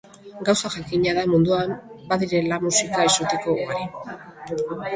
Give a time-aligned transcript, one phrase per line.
[0.47, 1.75] Gauza jakina da munduan
[2.13, 3.87] badirela musika exotiko ugari.